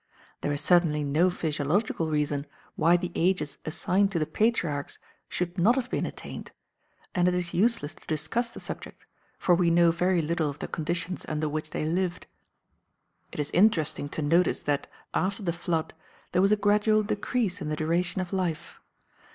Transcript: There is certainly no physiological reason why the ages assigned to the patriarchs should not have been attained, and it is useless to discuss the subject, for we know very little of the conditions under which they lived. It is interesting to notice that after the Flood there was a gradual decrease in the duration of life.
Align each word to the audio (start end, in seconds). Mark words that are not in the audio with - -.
There 0.41 0.51
is 0.51 0.61
certainly 0.61 1.03
no 1.03 1.29
physiological 1.29 2.09
reason 2.09 2.47
why 2.75 2.97
the 2.97 3.11
ages 3.13 3.59
assigned 3.65 4.11
to 4.13 4.17
the 4.17 4.25
patriarchs 4.25 4.97
should 5.29 5.59
not 5.59 5.75
have 5.75 5.91
been 5.91 6.07
attained, 6.07 6.49
and 7.13 7.27
it 7.27 7.35
is 7.35 7.53
useless 7.53 7.93
to 7.93 8.07
discuss 8.07 8.49
the 8.49 8.59
subject, 8.59 9.05
for 9.37 9.53
we 9.53 9.69
know 9.69 9.91
very 9.91 10.23
little 10.23 10.49
of 10.49 10.57
the 10.57 10.67
conditions 10.67 11.23
under 11.29 11.47
which 11.47 11.69
they 11.69 11.85
lived. 11.85 12.25
It 13.31 13.39
is 13.39 13.51
interesting 13.51 14.09
to 14.09 14.23
notice 14.23 14.63
that 14.63 14.87
after 15.13 15.43
the 15.43 15.53
Flood 15.53 15.93
there 16.31 16.41
was 16.41 16.51
a 16.51 16.55
gradual 16.55 17.03
decrease 17.03 17.61
in 17.61 17.69
the 17.69 17.75
duration 17.75 18.21
of 18.21 18.33
life. 18.33 18.79